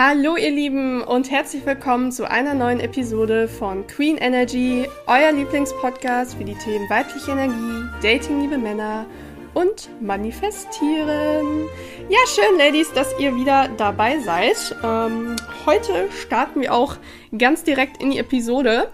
[0.00, 6.36] Hallo ihr Lieben und herzlich willkommen zu einer neuen Episode von Queen Energy, euer Lieblingspodcast
[6.36, 9.06] für die Themen weibliche Energie, Dating liebe Männer
[9.54, 11.66] und Manifestieren.
[12.08, 14.76] Ja, schön, Ladies, dass ihr wieder dabei seid.
[14.84, 15.34] Ähm,
[15.66, 16.94] heute starten wir auch
[17.36, 18.92] ganz direkt in die Episode.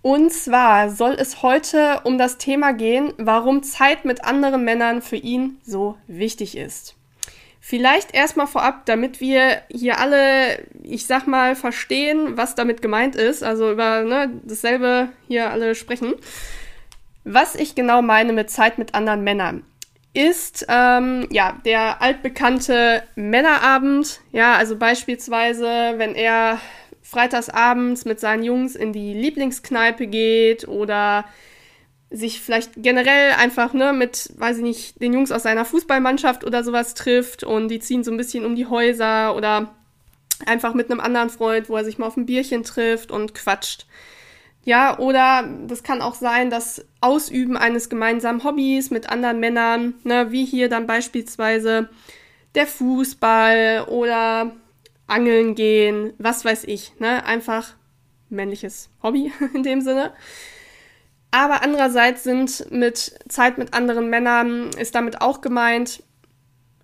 [0.00, 5.16] Und zwar soll es heute um das Thema gehen, warum Zeit mit anderen Männern für
[5.16, 6.94] ihn so wichtig ist.
[7.68, 13.42] Vielleicht erstmal vorab, damit wir hier alle, ich sag mal, verstehen, was damit gemeint ist,
[13.42, 16.14] also über ne, dasselbe hier alle sprechen.
[17.24, 19.64] Was ich genau meine mit Zeit mit anderen Männern,
[20.14, 24.20] ist ähm, ja der altbekannte Männerabend.
[24.30, 26.60] Ja, also beispielsweise, wenn er
[27.02, 31.24] freitags abends mit seinen Jungs in die Lieblingskneipe geht oder
[32.10, 36.62] sich vielleicht generell einfach ne, mit, weiß ich nicht, den Jungs aus seiner Fußballmannschaft oder
[36.62, 39.74] sowas trifft und die ziehen so ein bisschen um die Häuser oder
[40.44, 43.86] einfach mit einem anderen Freund, wo er sich mal auf ein Bierchen trifft und quatscht.
[44.64, 50.32] Ja, oder das kann auch sein, das Ausüben eines gemeinsamen Hobbys mit anderen Männern, ne,
[50.32, 51.88] wie hier dann beispielsweise
[52.54, 54.52] der Fußball oder
[55.06, 57.74] Angeln gehen, was weiß ich, ne, einfach
[58.28, 60.12] männliches Hobby in dem Sinne.
[61.36, 66.02] Aber andererseits sind mit Zeit mit anderen Männern, ist damit auch gemeint,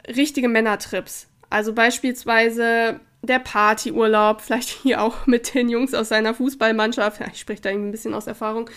[0.06, 1.26] richtige Männertrips.
[1.48, 7.22] Also beispielsweise der Partyurlaub, vielleicht hier auch mit den Jungs aus seiner Fußballmannschaft.
[7.22, 8.68] Ja, ich spreche da irgendwie ein bisschen aus Erfahrung.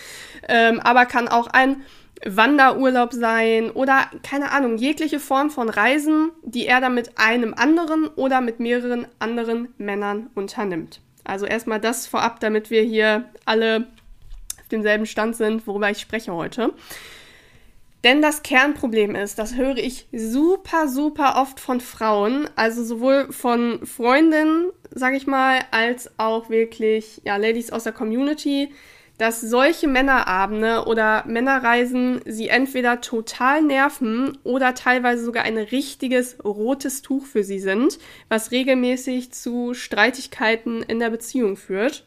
[0.48, 1.82] Ähm, aber kann auch ein
[2.24, 8.06] Wanderurlaub sein oder keine Ahnung, jegliche Form von Reisen, die er dann mit einem anderen
[8.16, 11.02] oder mit mehreren anderen Männern unternimmt.
[11.24, 13.88] Also erstmal das vorab, damit wir hier alle
[14.66, 16.72] auf demselben Stand sind, worüber ich spreche heute.
[18.02, 23.84] Denn das Kernproblem ist, das höre ich super, super oft von Frauen, also sowohl von
[23.86, 28.72] Freundinnen, sage ich mal, als auch wirklich, ja, Ladies aus der Community,
[29.18, 37.02] dass solche Männerabende oder Männerreisen sie entweder total nerven oder teilweise sogar ein richtiges rotes
[37.02, 37.98] Tuch für sie sind,
[38.28, 42.04] was regelmäßig zu Streitigkeiten in der Beziehung führt.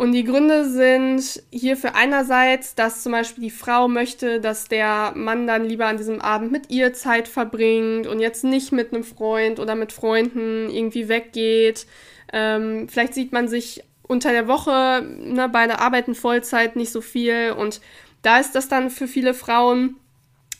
[0.00, 5.46] Und die Gründe sind hierfür einerseits, dass zum Beispiel die Frau möchte, dass der Mann
[5.46, 9.60] dann lieber an diesem Abend mit ihr Zeit verbringt und jetzt nicht mit einem Freund
[9.60, 11.86] oder mit Freunden irgendwie weggeht.
[12.32, 17.54] Ähm, vielleicht sieht man sich unter der Woche, ne, beide arbeiten Vollzeit nicht so viel
[17.58, 17.82] und
[18.22, 19.96] da ist das dann für viele Frauen,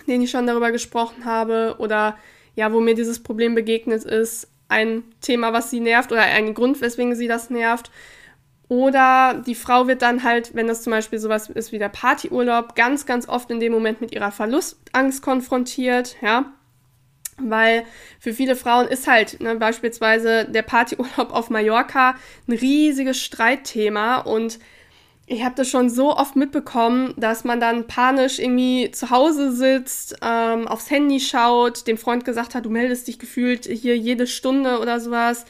[0.07, 2.19] denen ich schon darüber gesprochen habe oder
[2.57, 6.83] ja, wo mir dieses Problem begegnet ist, ein Thema, was sie nervt oder ein Grund,
[6.83, 7.91] weswegen sie das nervt.
[8.71, 12.77] Oder die Frau wird dann halt, wenn das zum Beispiel sowas ist wie der Partyurlaub,
[12.77, 16.53] ganz, ganz oft in dem Moment mit ihrer Verlustangst konfrontiert, ja.
[17.37, 17.83] Weil
[18.21, 22.15] für viele Frauen ist halt ne, beispielsweise der Partyurlaub auf Mallorca
[22.47, 24.61] ein riesiges Streitthema und
[25.27, 30.15] ich habe das schon so oft mitbekommen, dass man dann panisch irgendwie zu Hause sitzt,
[30.23, 34.79] ähm, aufs Handy schaut, dem Freund gesagt hat, du meldest dich gefühlt hier jede Stunde
[34.79, 35.45] oder sowas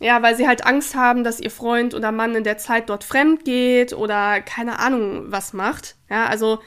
[0.00, 3.04] ja, weil sie halt Angst haben, dass ihr Freund oder Mann in der Zeit dort
[3.04, 5.96] fremd geht oder keine Ahnung was macht.
[6.08, 6.60] Ja, also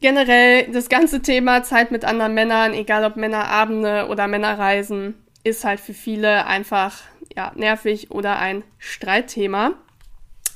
[0.00, 5.80] generell das ganze Thema Zeit mit anderen Männern, egal ob Männerabende oder Männerreisen, ist halt
[5.80, 6.98] für viele einfach
[7.36, 9.74] ja, nervig oder ein Streitthema.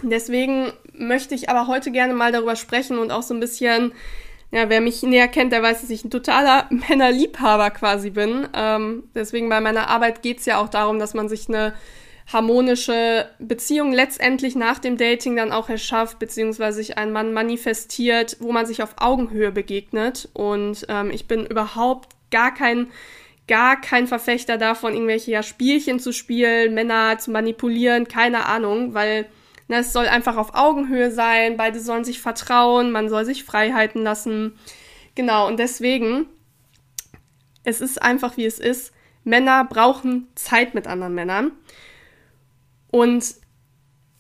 [0.03, 3.93] Deswegen möchte ich aber heute gerne mal darüber sprechen und auch so ein bisschen
[4.55, 8.49] ja, wer mich näher kennt, der weiß, dass ich ein totaler Männerliebhaber quasi bin.
[8.55, 11.75] Ähm, deswegen bei meiner Arbeit geht's ja auch darum, dass man sich eine
[12.33, 18.53] harmonische Beziehung letztendlich nach dem Dating dann auch erschafft, beziehungsweise sich ein Mann manifestiert, wo
[18.53, 20.29] man sich auf Augenhöhe begegnet.
[20.35, 22.93] Und ähm, ich bin überhaupt gar kein
[23.49, 29.27] gar kein Verfechter davon, irgendwelche ja, Spielchen zu spielen, Männer zu manipulieren, keine Ahnung, weil
[29.69, 34.03] Ne, es soll einfach auf Augenhöhe sein, beide sollen sich vertrauen, man soll sich Freiheiten
[34.03, 34.59] lassen.
[35.15, 36.27] Genau, und deswegen,
[37.63, 38.93] es ist einfach wie es ist.
[39.25, 41.53] Männer brauchen Zeit mit anderen Männern.
[42.91, 43.35] Und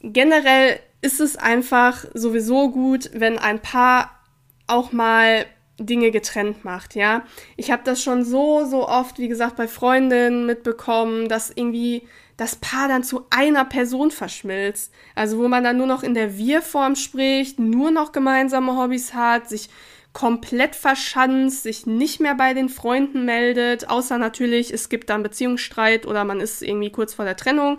[0.00, 4.19] generell ist es einfach sowieso gut, wenn ein Paar
[4.67, 5.44] auch mal
[5.79, 7.25] Dinge getrennt macht, ja.
[7.56, 12.57] Ich habe das schon so, so oft, wie gesagt, bei Freundinnen mitbekommen, dass irgendwie das
[12.57, 14.93] Paar dann zu einer Person verschmilzt.
[15.15, 19.49] Also wo man dann nur noch in der Wir-Form spricht, nur noch gemeinsame Hobbys hat,
[19.49, 19.69] sich
[20.13, 26.07] komplett verschanzt, sich nicht mehr bei den Freunden meldet, außer natürlich, es gibt dann Beziehungsstreit
[26.07, 27.79] oder man ist irgendwie kurz vor der Trennung.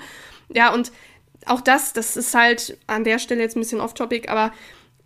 [0.49, 0.91] Ja, und
[1.45, 4.51] auch das, das ist halt an der Stelle jetzt ein bisschen off-topic, aber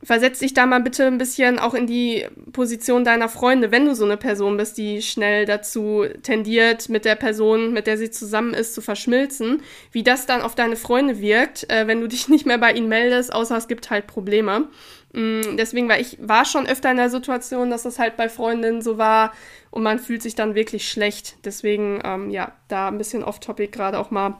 [0.01, 3.95] versetz dich da mal bitte ein bisschen auch in die Position deiner Freunde, wenn du
[3.95, 8.53] so eine Person bist, die schnell dazu tendiert, mit der Person, mit der sie zusammen
[8.53, 9.61] ist, zu verschmilzen,
[9.91, 12.87] wie das dann auf deine Freunde wirkt, äh, wenn du dich nicht mehr bei ihnen
[12.87, 14.69] meldest, außer es gibt halt Probleme.
[15.11, 18.81] Mm, deswegen war ich war schon öfter in der Situation, dass das halt bei Freundinnen
[18.81, 19.33] so war
[19.69, 21.37] und man fühlt sich dann wirklich schlecht.
[21.43, 24.37] Deswegen, ähm, ja, da ein bisschen off-topic gerade auch mal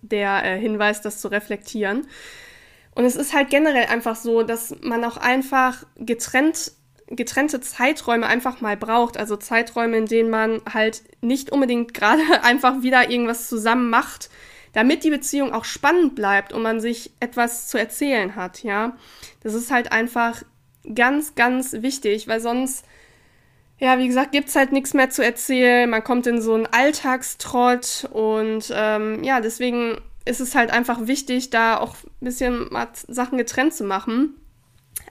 [0.00, 2.06] der äh, Hinweis, das zu reflektieren.
[2.96, 6.72] Und es ist halt generell einfach so, dass man auch einfach getrennt,
[7.08, 9.18] getrennte Zeiträume einfach mal braucht.
[9.18, 14.30] Also Zeiträume, in denen man halt nicht unbedingt gerade einfach wieder irgendwas zusammen macht,
[14.72, 18.96] damit die Beziehung auch spannend bleibt und man sich etwas zu erzählen hat, ja.
[19.42, 20.42] Das ist halt einfach
[20.94, 22.86] ganz, ganz wichtig, weil sonst,
[23.78, 25.90] ja, wie gesagt, gibt's halt nichts mehr zu erzählen.
[25.90, 31.50] Man kommt in so einen Alltagstrott und ähm, ja, deswegen ist es halt einfach wichtig,
[31.50, 32.68] da auch ein bisschen
[33.08, 34.34] Sachen getrennt zu machen.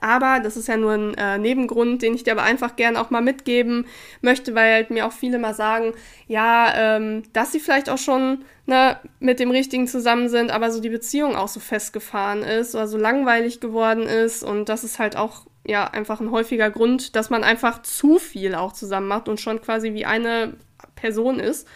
[0.00, 3.10] Aber das ist ja nur ein äh, Nebengrund, den ich dir aber einfach gerne auch
[3.10, 3.86] mal mitgeben
[4.20, 5.94] möchte, weil halt mir auch viele mal sagen,
[6.26, 10.80] ja, ähm, dass sie vielleicht auch schon ne, mit dem Richtigen zusammen sind, aber so
[10.80, 14.42] die Beziehung auch so festgefahren ist oder so langweilig geworden ist.
[14.42, 18.54] Und das ist halt auch ja einfach ein häufiger Grund, dass man einfach zu viel
[18.54, 20.54] auch zusammen macht und schon quasi wie eine
[20.94, 21.66] Person ist.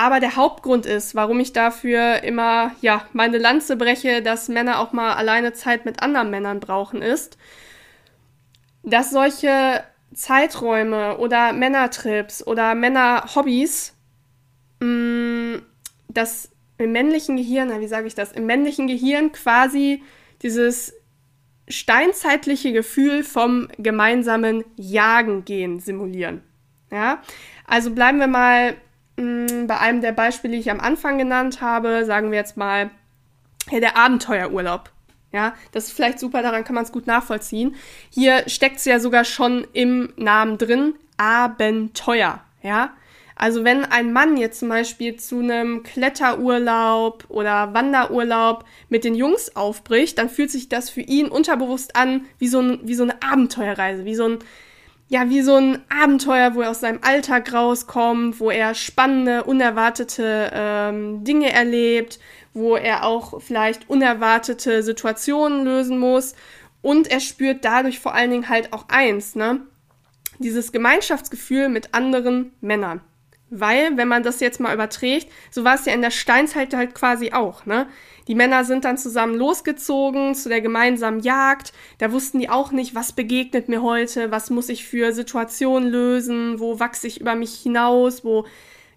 [0.00, 4.94] Aber der Hauptgrund ist, warum ich dafür immer, ja, meine Lanze breche, dass Männer auch
[4.94, 7.36] mal alleine Zeit mit anderen Männern brauchen, ist,
[8.82, 13.94] dass solche Zeiträume oder Männertrips oder Männerhobbys,
[14.80, 15.56] mm,
[16.08, 20.02] das im männlichen Gehirn, na, wie sage ich das, im männlichen Gehirn quasi
[20.40, 20.94] dieses
[21.68, 26.40] steinzeitliche Gefühl vom gemeinsamen Jagen gehen simulieren.
[26.90, 27.20] Ja,
[27.66, 28.76] also bleiben wir mal
[29.66, 32.90] bei einem der Beispiele, die ich am Anfang genannt habe, sagen wir jetzt mal,
[33.70, 34.90] ja, der Abenteuerurlaub.
[35.32, 37.76] Ja, das ist vielleicht super, daran kann man es gut nachvollziehen.
[38.10, 42.40] Hier steckt es ja sogar schon im Namen drin, Abenteuer.
[42.62, 42.94] Ja,
[43.40, 49.56] also wenn ein Mann jetzt zum Beispiel zu einem Kletterurlaub oder Wanderurlaub mit den Jungs
[49.56, 53.22] aufbricht, dann fühlt sich das für ihn unterbewusst an wie so, ein, wie so eine
[53.22, 54.38] Abenteuerreise, wie so ein,
[55.10, 60.52] ja, wie so ein Abenteuer, wo er aus seinem Alltag rauskommt, wo er spannende, unerwartete
[60.54, 62.20] ähm, Dinge erlebt,
[62.54, 66.36] wo er auch vielleicht unerwartete Situationen lösen muss.
[66.80, 69.62] Und er spürt dadurch vor allen Dingen halt auch eins, ne?
[70.38, 73.00] Dieses Gemeinschaftsgefühl mit anderen Männern.
[73.50, 76.94] Weil, wenn man das jetzt mal überträgt, so war es ja in der Steinzeit halt
[76.94, 77.88] quasi auch, ne?
[78.30, 81.72] Die Männer sind dann zusammen losgezogen zu der gemeinsamen Jagd.
[81.98, 86.60] Da wussten die auch nicht, was begegnet mir heute, was muss ich für Situationen lösen,
[86.60, 88.46] wo wachse ich über mich hinaus, wo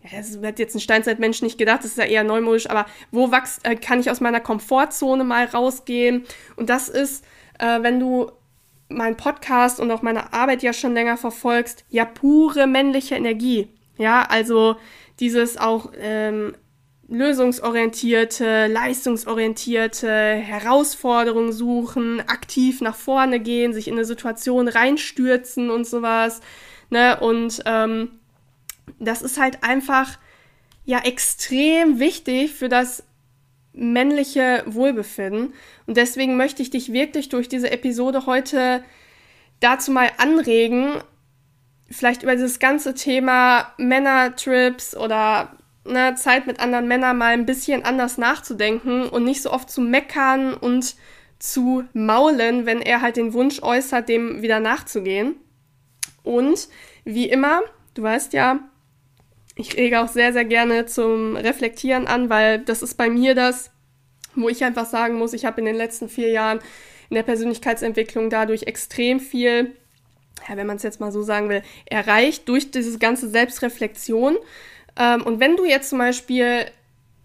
[0.03, 3.65] das hat jetzt ein Steinzeitmensch nicht gedacht, das ist ja eher neumodisch, aber wo wachst,
[3.65, 6.25] äh, kann ich aus meiner Komfortzone mal rausgehen?
[6.55, 7.25] Und das ist,
[7.57, 8.29] äh, wenn du
[8.87, 13.67] meinen Podcast und auch meine Arbeit ja schon länger verfolgst, ja pure männliche Energie.
[13.97, 14.75] Ja, also
[15.19, 16.53] dieses auch ähm,
[17.07, 26.41] lösungsorientierte, leistungsorientierte Herausforderungen suchen, aktiv nach vorne gehen, sich in eine Situation reinstürzen und sowas.
[26.89, 27.19] Ne?
[27.19, 28.19] Und ähm,
[28.99, 30.17] das ist halt einfach
[30.85, 33.03] ja extrem wichtig für das
[33.73, 35.53] männliche Wohlbefinden.
[35.87, 38.83] Und deswegen möchte ich dich wirklich durch diese Episode heute
[39.59, 40.95] dazu mal anregen,
[41.89, 47.83] vielleicht über dieses ganze Thema Männertrips oder ne, Zeit mit anderen Männern mal ein bisschen
[47.83, 50.95] anders nachzudenken und nicht so oft zu meckern und
[51.39, 55.35] zu maulen, wenn er halt den Wunsch äußert, dem wieder nachzugehen.
[56.23, 56.69] Und
[57.03, 57.61] wie immer,
[57.95, 58.59] du weißt ja,
[59.55, 63.71] ich rege auch sehr, sehr gerne zum Reflektieren an, weil das ist bei mir das,
[64.35, 66.59] wo ich einfach sagen muss, ich habe in den letzten vier Jahren
[67.09, 69.75] in der Persönlichkeitsentwicklung dadurch extrem viel,
[70.47, 74.37] ja, wenn man es jetzt mal so sagen will, erreicht durch diese ganze Selbstreflexion.
[74.97, 76.65] Ähm, und wenn du jetzt zum Beispiel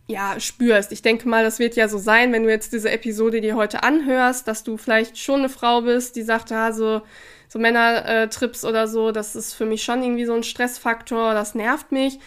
[0.09, 0.91] ja, spürst.
[0.91, 3.83] Ich denke mal, das wird ja so sein, wenn du jetzt diese Episode dir heute
[3.83, 7.03] anhörst, dass du vielleicht schon eine Frau bist, die sagt, ja, so,
[7.47, 11.93] so Männertrips oder so, das ist für mich schon irgendwie so ein Stressfaktor, das nervt
[11.93, 12.19] mich,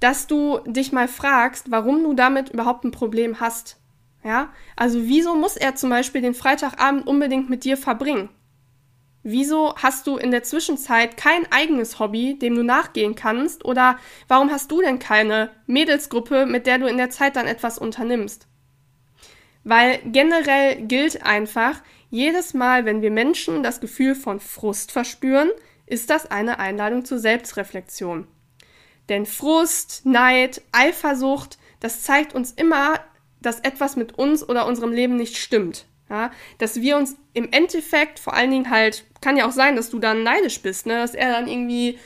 [0.00, 3.76] dass du dich mal fragst, warum du damit überhaupt ein Problem hast.
[4.24, 8.30] Ja, also wieso muss er zum Beispiel den Freitagabend unbedingt mit dir verbringen?
[9.30, 13.62] Wieso hast du in der Zwischenzeit kein eigenes Hobby, dem du nachgehen kannst?
[13.62, 17.76] Oder warum hast du denn keine Mädelsgruppe, mit der du in der Zeit dann etwas
[17.76, 18.46] unternimmst?
[19.64, 25.50] Weil generell gilt einfach, jedes Mal, wenn wir Menschen das Gefühl von Frust verspüren,
[25.84, 28.26] ist das eine Einladung zur Selbstreflexion.
[29.10, 32.98] Denn Frust, Neid, Eifersucht, das zeigt uns immer,
[33.42, 35.84] dass etwas mit uns oder unserem Leben nicht stimmt.
[36.10, 39.90] Ja, dass wir uns im Endeffekt vor allen Dingen halt, kann ja auch sein, dass
[39.90, 40.94] du dann neidisch bist, ne?
[40.94, 41.98] dass er dann irgendwie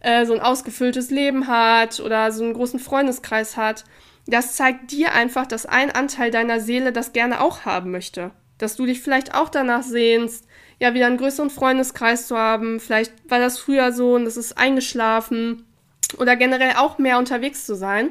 [0.00, 3.84] äh, so ein ausgefülltes Leben hat oder so einen großen Freundeskreis hat.
[4.26, 8.30] Das zeigt dir einfach, dass ein Anteil deiner Seele das gerne auch haben möchte.
[8.58, 10.46] Dass du dich vielleicht auch danach sehnst,
[10.78, 12.80] ja, wieder einen größeren Freundeskreis zu haben.
[12.80, 15.66] Vielleicht war das früher so und das ist eingeschlafen.
[16.18, 18.10] Oder generell auch mehr unterwegs zu sein.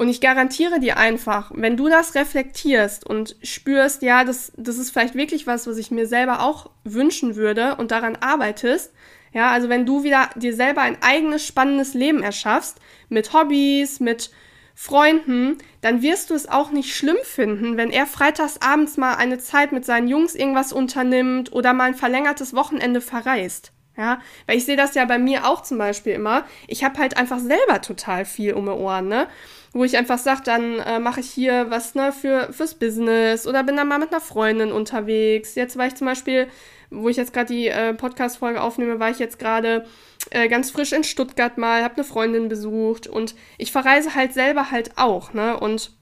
[0.00, 4.92] Und ich garantiere dir einfach, wenn du das reflektierst und spürst, ja, das, das ist
[4.92, 8.94] vielleicht wirklich was, was ich mir selber auch wünschen würde und daran arbeitest,
[9.34, 12.78] ja, also wenn du wieder dir selber ein eigenes spannendes Leben erschaffst,
[13.10, 14.30] mit Hobbys, mit
[14.74, 19.38] Freunden, dann wirst du es auch nicht schlimm finden, wenn er freitags abends mal eine
[19.38, 23.72] Zeit mit seinen Jungs irgendwas unternimmt oder mal ein verlängertes Wochenende verreist.
[23.98, 26.44] Ja, weil ich sehe das ja bei mir auch zum Beispiel immer.
[26.68, 29.26] Ich habe halt einfach selber total viel um die Ohren, ne?
[29.72, 33.62] Wo ich einfach sage, dann äh, mache ich hier was ne, für, fürs Business oder
[33.62, 35.54] bin dann mal mit einer Freundin unterwegs.
[35.54, 36.48] Jetzt war ich zum Beispiel,
[36.90, 39.86] wo ich jetzt gerade die äh, Podcast-Folge aufnehme, war ich jetzt gerade
[40.30, 44.72] äh, ganz frisch in Stuttgart mal, habe eine Freundin besucht und ich verreise halt selber
[44.72, 45.58] halt auch, ne?
[45.58, 45.92] Und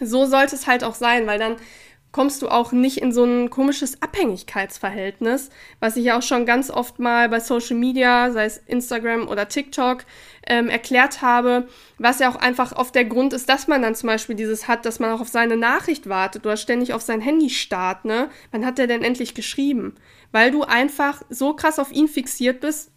[0.00, 1.56] so sollte es halt auch sein, weil dann
[2.14, 6.70] kommst du auch nicht in so ein komisches Abhängigkeitsverhältnis, was ich ja auch schon ganz
[6.70, 10.04] oft mal bei Social Media, sei es Instagram oder TikTok,
[10.46, 11.66] ähm, erklärt habe,
[11.98, 14.86] was ja auch einfach oft der Grund ist, dass man dann zum Beispiel dieses hat,
[14.86, 18.30] dass man auch auf seine Nachricht wartet oder ständig auf sein Handy starrt, ne?
[18.52, 19.96] Wann hat der denn endlich geschrieben?
[20.30, 22.92] Weil du einfach so krass auf ihn fixiert bist,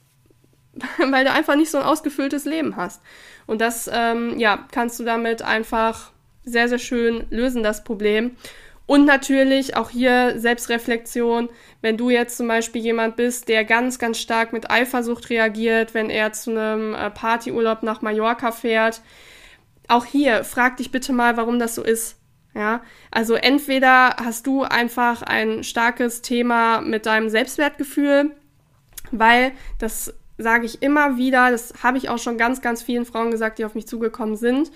[1.00, 3.02] weil du einfach nicht so ein ausgefülltes Leben hast.
[3.48, 6.12] Und das, ähm, ja, kannst du damit einfach
[6.44, 8.38] sehr, sehr schön lösen, das Problem.
[8.88, 11.50] Und natürlich auch hier Selbstreflexion,
[11.82, 16.10] wenn du jetzt zum Beispiel jemand bist, der ganz, ganz stark mit Eifersucht reagiert, wenn
[16.10, 19.02] er zu einem äh, Partyurlaub nach Mallorca fährt.
[19.90, 22.16] Auch hier, frag dich bitte mal, warum das so ist.
[22.56, 28.32] Ja, also entweder hast du einfach ein starkes Thema mit deinem Selbstwertgefühl,
[29.12, 33.32] weil das sage ich immer wieder, das habe ich auch schon ganz, ganz vielen Frauen
[33.32, 34.72] gesagt, die auf mich zugekommen sind.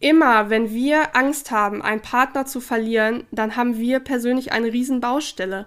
[0.00, 5.66] Immer, wenn wir Angst haben, einen Partner zu verlieren, dann haben wir persönlich eine Riesenbaustelle.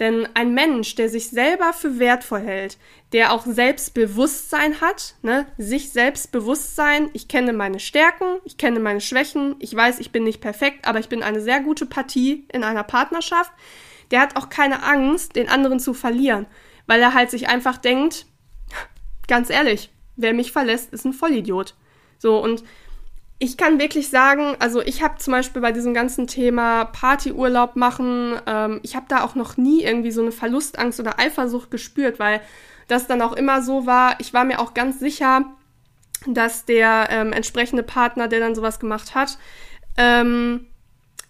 [0.00, 2.78] Denn ein Mensch, der sich selber für wertvoll hält,
[3.12, 9.54] der auch Selbstbewusstsein hat, ne, sich Selbstbewusstsein, ich kenne meine Stärken, ich kenne meine Schwächen,
[9.60, 12.82] ich weiß, ich bin nicht perfekt, aber ich bin eine sehr gute Partie in einer
[12.82, 13.52] Partnerschaft,
[14.10, 16.46] der hat auch keine Angst, den anderen zu verlieren,
[16.86, 18.26] weil er halt sich einfach denkt,
[19.28, 21.74] ganz ehrlich, wer mich verlässt, ist ein Vollidiot.
[22.18, 22.64] So, und
[23.38, 28.36] ich kann wirklich sagen, also ich habe zum Beispiel bei diesem ganzen Thema Partyurlaub machen,
[28.46, 32.40] ähm, ich habe da auch noch nie irgendwie so eine Verlustangst oder Eifersucht gespürt, weil
[32.88, 34.16] das dann auch immer so war.
[34.20, 35.44] Ich war mir auch ganz sicher,
[36.26, 39.38] dass der ähm, entsprechende Partner, der dann sowas gemacht hat,
[39.96, 40.66] ähm,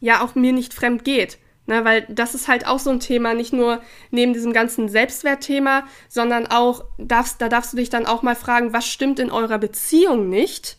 [0.01, 1.39] ja auch mir nicht fremd geht.
[1.67, 3.81] Ne, weil das ist halt auch so ein Thema, nicht nur
[4.11, 8.75] neben diesem ganzen Selbstwertthema, sondern auch, darfst, da darfst du dich dann auch mal fragen,
[8.75, 10.77] was stimmt in eurer Beziehung nicht?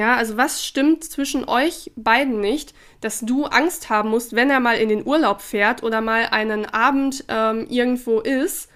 [0.00, 4.58] Ja, also was stimmt zwischen euch beiden nicht, dass du Angst haben musst, wenn er
[4.58, 8.70] mal in den Urlaub fährt oder mal einen Abend ähm, irgendwo ist,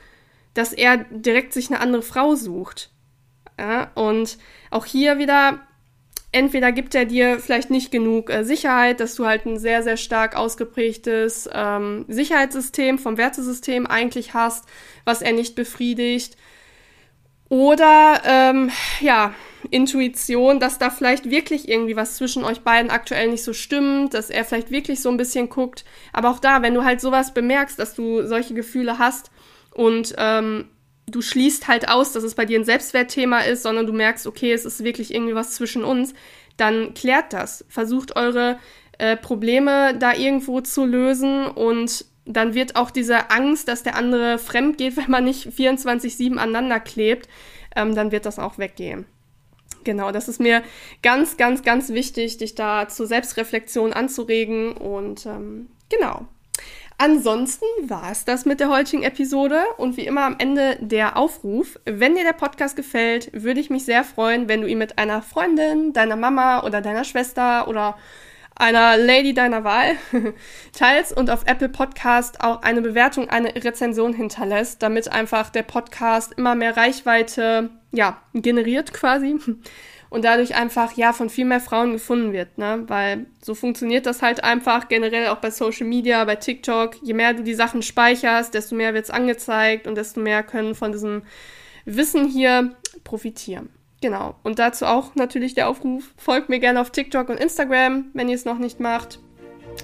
[0.53, 2.91] dass er direkt sich eine andere Frau sucht.
[3.59, 4.37] Ja, und
[4.71, 5.61] auch hier wieder
[6.31, 9.97] entweder gibt er dir vielleicht nicht genug äh, Sicherheit, dass du halt ein sehr, sehr
[9.97, 14.67] stark ausgeprägtes ähm, Sicherheitssystem vom Wertesystem eigentlich hast,
[15.07, 16.37] was er nicht befriedigt.
[17.55, 19.33] Oder ähm, ja,
[19.71, 24.29] Intuition, dass da vielleicht wirklich irgendwie was zwischen euch beiden aktuell nicht so stimmt, dass
[24.29, 25.85] er vielleicht wirklich so ein bisschen guckt.
[26.13, 29.31] Aber auch da, wenn du halt sowas bemerkst, dass du solche Gefühle hast
[29.73, 30.65] und ähm,
[31.07, 34.53] du schließt halt aus, dass es bei dir ein Selbstwertthema ist, sondern du merkst, okay,
[34.53, 36.13] es ist wirklich irgendwie was zwischen uns,
[36.57, 37.65] dann klärt das.
[37.69, 38.59] Versucht eure
[38.99, 44.39] äh, Probleme da irgendwo zu lösen und dann wird auch diese Angst, dass der andere
[44.39, 47.29] fremd geht, wenn man nicht 24-7 aneinander klebt,
[47.77, 49.07] ähm, dann wird das auch weggehen.
[49.85, 50.63] Genau, das ist mir
[51.03, 56.27] ganz, ganz, ganz wichtig, dich da zur Selbstreflexion anzuregen und ähm, genau.
[56.97, 61.79] Ansonsten war es das mit der heutigen Episode und wie immer am Ende der Aufruf.
[61.85, 65.21] Wenn dir der Podcast gefällt, würde ich mich sehr freuen, wenn du ihn mit einer
[65.21, 67.99] Freundin, deiner Mama oder deiner Schwester oder
[68.57, 69.97] einer Lady deiner Wahl
[70.73, 76.35] teilst und auf Apple Podcast auch eine Bewertung, eine Rezension hinterlässt, damit einfach der Podcast
[76.37, 79.37] immer mehr Reichweite, ja, generiert quasi
[80.11, 82.85] und dadurch einfach ja von viel mehr Frauen gefunden wird, ne?
[82.87, 86.97] Weil so funktioniert das halt einfach generell auch bei Social Media, bei TikTok.
[87.03, 90.93] Je mehr du die Sachen speicherst, desto mehr wird's angezeigt und desto mehr können von
[90.93, 91.23] diesem
[91.85, 93.71] Wissen hier profitieren.
[94.05, 94.35] Genau.
[94.43, 98.35] Und dazu auch natürlich der Aufruf, folgt mir gerne auf TikTok und Instagram, wenn ihr
[98.35, 99.19] es noch nicht macht.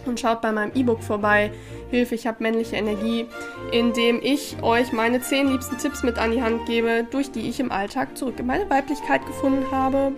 [0.04, 1.50] und schaut bei meinem E-Book vorbei,
[1.90, 3.24] Hilfe, ich habe männliche Energie,
[3.72, 7.48] in dem ich euch meine 10 liebsten Tipps mit an die Hand gebe, durch die
[7.48, 10.12] ich im Alltag zurück in meine Weiblichkeit gefunden habe.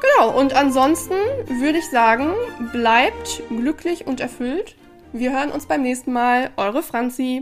[0.00, 1.14] Genau, und ansonsten
[1.46, 2.34] würde ich sagen,
[2.72, 4.74] bleibt glücklich und erfüllt.
[5.12, 6.50] Wir hören uns beim nächsten Mal.
[6.56, 7.36] Eure Franzi.